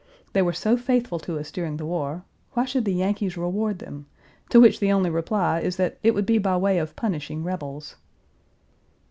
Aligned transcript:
They 0.33 0.41
were 0.41 0.51
so 0.51 0.77
faithful 0.77 1.19
to 1.19 1.37
us 1.37 1.51
during 1.51 1.77
the 1.77 1.85
war, 1.85 2.23
why 2.53 2.65
should 2.65 2.85
the 2.85 2.91
Yankees 2.93 3.37
reward 3.37 3.77
them, 3.77 4.07
to 4.49 4.59
which 4.59 4.79
the 4.79 4.91
only 4.91 5.11
reply 5.11 5.59
is 5.59 5.75
that 5.75 5.99
it 6.01 6.15
would 6.15 6.25
be 6.25 6.39
by 6.39 6.57
way 6.57 6.79
of 6.79 6.95
punishing 6.95 7.43
rebels. 7.43 7.97